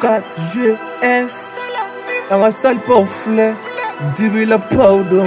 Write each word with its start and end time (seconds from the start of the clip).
4 0.00 0.24
GF. 0.52 0.80
Dans 2.30 2.38
la 2.38 2.50
salle 2.50 2.78
pour 2.80 3.08
fleur. 3.08 3.54
Dibi 4.14 4.44
la 4.44 4.58
pardon. 4.58 5.24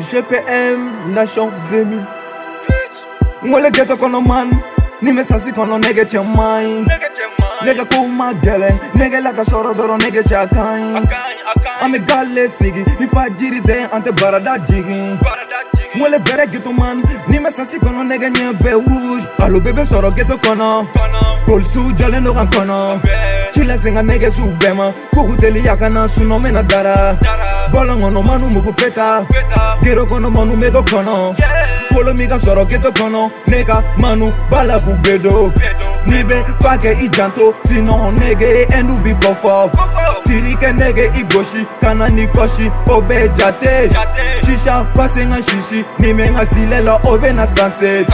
GPM, 0.00 1.12
nation 1.12 1.50
béni. 1.70 2.00
Moi, 3.42 3.60
le 3.60 3.70
ghetto 3.70 3.96
qu'on 3.96 4.08
man. 4.22 4.50
Ni 5.00 5.12
me 5.12 5.22
sansi 5.22 5.52
kono 5.52 5.78
nege 5.78 6.02
tia 6.06 6.24
mai 6.24 6.84
Nege 7.64 7.84
kuma 7.84 8.32
gelen 8.42 8.76
Nege 8.96 9.20
laka 9.22 9.44
soro 9.44 9.72
doro 9.72 9.96
nege 9.96 10.24
tia 10.24 10.44
kai 10.46 11.06
Ami 11.82 12.00
gale 12.00 12.48
sigi 12.48 12.82
Ni 12.98 13.06
fajiri 13.06 13.60
den 13.60 13.86
ante 13.92 14.10
barada 14.10 14.58
jigi 14.58 15.14
Barada 15.22 15.56
jigi 15.72 15.77
wele 16.00 16.18
bɛrɛ 16.18 16.46
geto 16.50 16.72
man 16.72 17.02
ni 17.28 17.38
mɛ 17.38 17.50
sasi 17.50 17.78
kɔnɔ 17.78 18.02
nɛgɛ 18.10 18.28
ɲɛ 18.34 18.52
bɛɛ 18.62 18.74
rouge 18.88 19.24
alo 19.44 19.58
bɛɛ 19.60 19.72
bɛ 19.76 19.84
sɔrɔ 19.84 20.10
geto 20.16 20.36
kɔnɔ 20.36 20.86
polisiw 21.46 21.90
jɔlen 21.98 22.24
do 22.24 22.32
kan 22.34 22.46
kɔnɔ 22.48 23.00
chilazenga 23.50 24.02
nege 24.02 24.28
zubema 24.28 24.92
kokuteli 25.14 25.66
yaka 25.66 25.88
na 25.90 26.08
suno 26.08 26.38
mena 26.38 26.62
dara 26.62 27.16
bɔlɔ 27.72 27.94
kɔnɔ 28.00 28.20
manu 28.26 28.46
mugu 28.48 28.72
feta 28.72 29.26
gero 29.82 30.04
kɔnɔ 30.04 30.30
manu 30.32 30.56
mego 30.56 30.80
kɔnɔ 30.82 31.34
polo 31.92 32.12
mi 32.14 32.26
ka 32.26 32.34
sɔrɔ 32.36 32.66
keto 32.68 32.90
kɔnɔ 32.90 33.30
ne 33.46 33.64
ka 33.64 33.82
manu 33.98 34.30
bala 34.50 34.78
k'u 34.80 34.94
gbedo 35.02 35.52
n'i 36.06 36.22
bɛ 36.24 36.36
fa 36.62 36.76
kɛ 36.76 36.94
i 37.04 37.08
janto 37.08 37.54
sinɔn 37.64 38.18
nege 38.18 38.66
ɛndu 38.70 39.00
bi 39.04 39.12
kɔfɔ 39.14 39.70
sirikɛ 40.26 40.72
nege 40.78 41.08
i 41.14 41.22
gosi 41.24 41.66
ka 41.80 41.94
na 41.94 42.08
ni 42.08 42.26
kɔsi 42.26 42.68
o 42.88 43.00
bɛ 43.00 43.28
jate 43.36 43.88
sisa 44.42 44.84
pase 44.94 45.22
n 45.24 45.32
ka 45.32 45.42
sisi 45.42 45.84
ni 45.98 46.12
mɛ 46.12 46.28
n 46.28 46.34
ka 46.34 46.44
silɛ 46.44 46.84
la 46.84 46.96
o 47.04 47.16
bɛ 47.18 47.34
na 47.34 47.44
sanse 47.46 48.04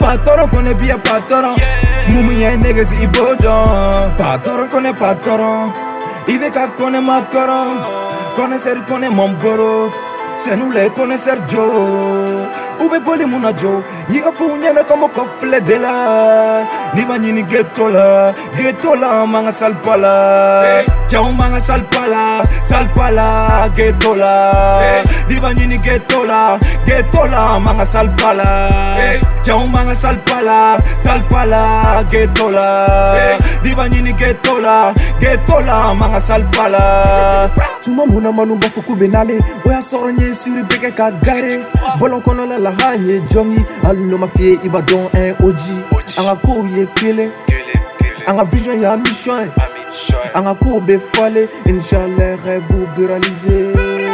patɔrɔn 0.00 0.48
kɔnɔ 0.50 0.78
biya 0.80 0.96
patɔrɔn. 0.96 1.58
Yeah. 1.58 1.87
y 2.10 2.44
en 2.44 2.60
niggas 2.60 2.92
con 3.16 4.16
patrón 4.16 4.68
kone 4.68 4.94
patoron 4.94 5.72
Ibe 6.26 6.50
ka 6.50 6.72
kone 6.76 6.98
ser 7.00 7.24
Kone 8.36 8.58
ser 8.58 8.76
el 9.02 9.10
mamboro 9.12 9.92
Senule 10.36 10.92
con 10.92 11.16
ser 11.18 11.44
yo. 11.48 11.66
Ube 12.80 13.00
boli 13.00 13.24
muna 13.26 13.50
jo 13.60 13.82
Nyiga 14.08 14.30
como 14.32 14.56
nyene 14.56 14.84
como 14.86 15.10
kofle 15.12 15.60
de 15.62 15.78
la 15.80 16.64
ni 16.94 17.02
nyini 17.18 17.42
ghetto 17.42 17.88
la 17.88 18.32
Ghetto 18.56 18.94
manga 19.26 19.50
salpala 19.52 20.84
un 21.20 21.36
manga 21.36 21.58
salpala 21.60 22.47
salpala 22.62 23.68
getola 23.74 24.78
hey. 24.80 25.00
Eh. 25.00 25.04
liba 25.28 25.52
ɲini 25.52 25.78
getola 25.78 26.58
getola 26.86 27.60
manga 27.60 27.84
salpala 27.86 28.68
hey. 28.96 29.16
Eh. 29.16 29.20
cɛw 29.42 29.66
manga 29.68 29.94
salpala 29.94 30.78
salpala 30.98 32.02
getola 32.12 32.86
hey. 33.14 33.34
Eh. 33.34 33.38
liba 33.64 33.86
ɲini 33.88 34.12
getola 34.16 34.92
getola 35.20 35.94
manga 35.94 36.20
salpala 36.20 37.50
tuma 37.82 38.06
munna 38.06 38.32
manu 38.32 38.56
b'a 38.56 38.68
fɔ 38.68 38.82
k'u 38.86 38.94
bɛ 38.96 39.10
nale 39.10 39.36
o 39.64 39.70
y'a 39.70 39.78
sɔrɔ 39.80 40.10
n 40.12 40.18
ye 40.20 40.34
siri 40.34 40.62
bɛɛ 40.62 40.80
kɛ 40.90 40.90
ka 40.96 41.10
gare 41.22 41.62
bɔlɔn 41.98 42.22
kɔnɔla 42.22 42.58
la 42.60 42.70
ha 42.80 42.94
n 42.96 43.06
ye 43.06 43.20
jɔn 43.20 43.52
ye 43.52 43.62
hali 43.82 44.02
n'o 44.02 44.18
ma 44.18 44.26
f'i 44.26 44.52
ye 44.56 44.60
i 44.64 44.68
b'a 44.68 44.80
dɔn 44.82 45.10
ɛn 45.14 45.32
oji 45.44 45.76
an 46.18 46.24
ka 46.24 46.34
kow 46.42 46.64
ye 46.66 46.86
kelen 46.94 47.30
an 48.26 48.36
ka 48.36 48.44
vision 48.44 48.80
y'an 48.80 49.00
mission 49.02 49.46
ye 49.46 49.77
courbe 50.60 50.98
fale, 50.98 51.48
une 51.66 51.80
rêve 52.44 52.62
vous 52.68 52.86
buraliser. 52.96 53.72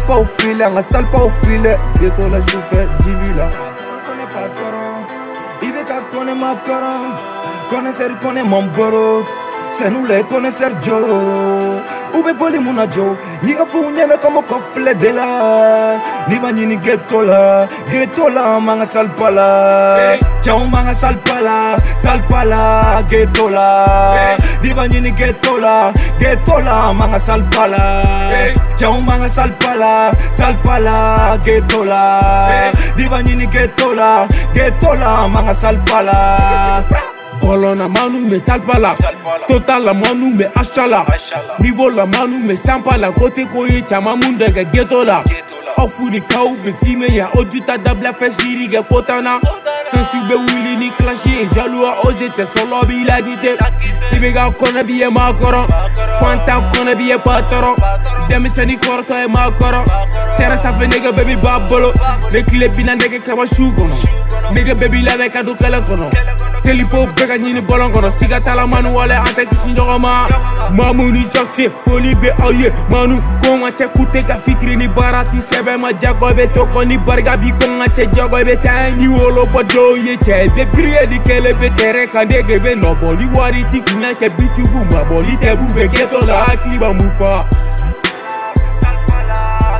sale 0.00 0.04
pas 0.04 0.18
au 0.18 0.24
filet, 0.24 0.62
un 0.64 0.82
sale 0.82 1.10
pas 1.10 1.22
au 1.24 1.30
filet. 1.30 1.78
Bientôt 2.00 2.28
la 2.28 2.40
chauffeur, 2.40 2.88
Dibula. 3.00 3.50
Connais 4.08 4.26
pas 4.32 4.48
Coran, 4.48 5.06
il 5.62 5.72
veut 5.72 5.84
qu'à 5.84 6.00
connaître 6.10 6.38
ma 6.38 6.56
Coran. 6.56 7.00
Connaisseur, 7.70 8.18
connaît 8.20 8.44
mon 8.44 8.62
boro. 8.64 9.24
Se 9.70 9.88
no 9.90 10.06
con 10.06 10.22
connaissait 10.28 10.74
yo 10.82 10.96
Ube 12.16 12.32
na 12.32 12.50
N'i 12.52 12.60
de 14.94 15.10
la 15.12 15.28
N'i 16.28 16.36
b'a 16.38 16.50
ni 16.52 16.76
Getola 16.80 17.68
getola, 17.90 18.58
salpala 18.86 19.32
la 20.12 20.18
chao 20.40 20.64
manga 20.66 20.92
Salpala 20.94 21.76
salpala, 21.96 22.44
la 22.44 23.00
ni 23.02 23.08
getola 23.10 24.82
N'i 24.88 25.10
getola 25.12 25.92
Getola 26.18 26.92
manga 26.92 27.18
salpala 27.18 28.02
chao 28.76 29.02
la 29.06 29.28
salpala, 29.28 30.12
salpala, 30.30 31.38
N'i 33.26 33.46
getola, 33.46 34.26
getola, 34.54 35.14
Polo 37.44 37.74
na 37.74 37.88
manu 37.88 38.20
mais 38.26 38.38
sale 38.42 38.62
pas 38.62 38.78
là 38.78 38.94
Total 39.46 39.82
la 39.84 39.92
manu 39.92 40.32
mais 40.34 40.48
achala 40.58 41.04
Niveau 41.60 41.90
la 41.90 42.06
manu 42.06 42.38
mais 42.42 42.56
sympa 42.56 42.96
la 42.96 43.10
Côté 43.12 43.44
koye 43.44 43.84
chama 43.86 44.16
munda 44.16 44.48
ga 44.50 44.64
ghetto 44.64 45.04
la 45.04 45.22
Off 45.76 45.94
the 46.10 46.20
cow 46.26 46.56
be 46.64 46.72
fime 46.82 47.06
ya 47.14 47.28
Ojuta 47.34 47.76
dabla 47.76 48.14
fesiri 48.14 48.66
ga 48.66 48.82
kotana 48.82 49.40
Since 49.84 50.14
you 50.14 50.20
be 50.28 50.34
willing 50.34 50.80
um 50.80 50.80
to 50.80 50.96
clash 51.02 51.26
it, 51.28 51.52
jaloux 51.52 51.84
à 51.84 52.06
oser, 52.06 52.30
t'es 52.30 52.46
sur 52.46 52.64
lobby 52.66 53.04
la 53.04 53.20
dite. 53.20 53.58
Ibega 54.16 54.48
kɔnɔ 54.48 54.82
bi 54.82 54.94
ye 54.94 55.10
maa 55.10 55.30
kɔrɔ, 55.34 55.66
fantan 56.20 56.62
kɔnɔ 56.72 56.96
bi 56.96 57.04
ye 57.10 57.16
ba 57.22 57.42
tɔrɔ, 57.50 57.76
denmisɛnnin 58.30 58.78
kɔrɔtɔ 58.80 59.14
ye 59.20 59.28
maa 59.28 59.50
kɔrɔ. 59.50 59.84
Tɛrɛ 60.38 60.56
sanfɛ 60.56 60.86
nege 60.88 61.12
bɛɛ 61.12 61.26
bi 61.26 61.36
b'a 61.36 61.58
bolo, 61.68 61.92
ne 62.32 62.40
kile 62.42 62.68
bi 62.74 62.82
na 62.82 62.94
nege 62.96 63.22
kaba 63.22 63.44
su 63.46 63.72
kɔnɔ, 63.76 63.94
nege 64.54 64.72
bɛɛ 64.72 64.88
bi 64.90 65.02
labɛn 65.02 65.30
ka 65.30 65.42
don 65.42 65.54
kɛlɛ 65.56 65.84
kɔnɔ. 65.86 66.10
Selipo 66.56 67.04
bɛɛ 67.04 67.26
ka 67.28 67.34
ɲini 67.36 67.60
bɔlɔn 67.60 67.92
kɔnɔ, 67.92 68.10
siga 68.10 68.40
t'a 68.40 68.54
la 68.54 68.66
manu 68.66 68.90
wale 68.94 69.10
an 69.12 69.24
tɛ 69.36 69.46
kisi 69.50 69.74
ɲɔgɔn 69.74 70.00
ma. 70.00 70.26
Mamu 70.72 71.12
ni 71.12 71.24
Jakite, 71.30 71.70
foli 71.84 72.14
bɛ 72.14 72.30
oh, 72.38 72.44
aw 72.46 72.50
ye, 72.52 72.70
manu 72.88 73.16
kɔn 73.42 73.60
ka 73.60 73.84
cɛ 73.84 73.88
kute 73.92 74.26
ka 74.26 74.34
fitiri 74.36 74.76
ni 74.78 74.86
baara 74.88 75.24
ti 75.30 75.38
sɛbɛn 75.38 75.78
ma, 75.80 75.88
jago 75.92 76.30
bɛ 76.30 76.52
to 76.54 76.60
kɔ 76.64 76.86
ni 76.86 76.96
barika 76.96 77.36
bi 77.36 77.50
kɔn 77.52 77.84
ka 77.84 77.88
cɛ 77.92 78.14
jago 78.16 78.38
bɛ 78.38 78.62
taa 78.62 78.90
ni 78.96 79.08
wolo 79.08 79.44
bɔ 79.44 79.73
yo 79.74 79.94
ye 80.06 80.14
cɛ 80.22 80.38
be 80.54 80.62
piriyeli 80.72 81.18
kɛlɛ 81.26 81.50
be 81.60 81.68
tɛrɛ 81.78 82.02
kan 82.12 82.28
dege 82.28 82.58
be 82.62 82.74
nɔbɔli 82.74 83.26
wari 83.34 83.62
ti 83.72 83.80
kunna 83.82 84.10
cɛ 84.20 84.28
bitibu 84.38 84.80
mabɔli 84.92 85.34
tɛbu 85.42 85.66
be 85.74 85.82
kɛtɔ 85.94 86.20
la 86.28 86.34
hakili 86.44 86.78
ba 86.80 86.92
mun 86.94 87.10
fa 87.18 87.44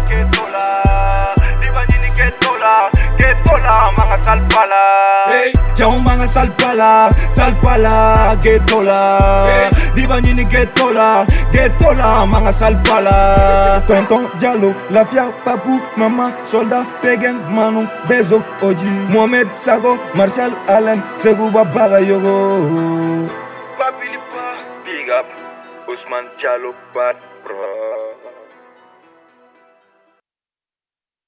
Ketola, 0.05 0.65
diva 1.62 1.82
nini 1.88 2.10
a 2.22 2.31
ketola, 3.19 3.75
manga 3.97 4.19
salpala 4.25 4.94
me 6.25 6.27
salpala, 6.27 7.11
salpala, 7.31 8.35
getola. 8.41 9.47
Divanini 9.95 10.45
getola, 10.47 11.27
getola, 11.53 12.27
manga 12.27 12.53
sal 12.53 12.75
salpala. 12.75 13.83
Tonton 13.87 14.29
Diallo, 14.39 14.75
la 14.91 15.05
fia, 15.05 15.27
papu, 15.45 15.75
mamá 15.97 16.27
solda, 16.43 16.87
peguen 17.03 17.37
manu, 17.55 17.83
beso 18.09 18.43
oji. 18.62 18.89
Mohamed 19.12 19.50
Sago, 19.53 19.99
Marshall 20.15 20.53
Allen, 20.69 21.03
Seguba 21.15 21.62
yogo 22.00 23.29
Papi 23.79 24.06
Lipa, 24.12 24.47
big 24.85 25.11
up, 25.11 25.27
Usman 25.93 26.25
Diallo, 26.38 26.75
bad 26.94 27.17
bro. 27.44 28.24